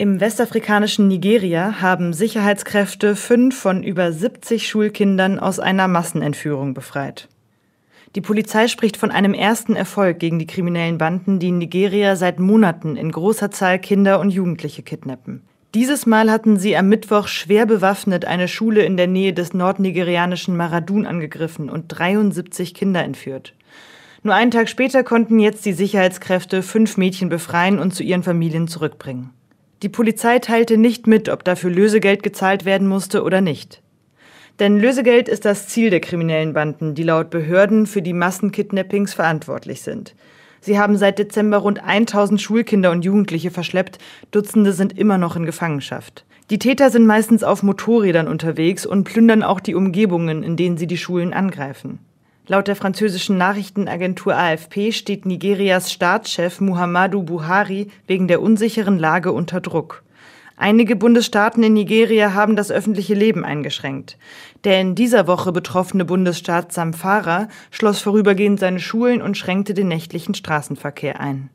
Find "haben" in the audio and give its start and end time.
1.80-2.12, 40.78-40.96, 62.32-62.56